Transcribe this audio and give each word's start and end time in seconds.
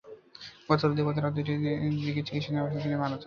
গতকাল 0.69 0.91
দিবাগত 0.97 1.17
রাত 1.17 1.33
দুইটার 1.37 1.57
দিকে 1.99 2.21
চিকিৎসাধীন 2.27 2.55
অবস্থায় 2.55 2.79
হারুন 2.79 2.91
মীর 2.91 3.01
মারা 3.01 3.09
যায়। 3.09 3.19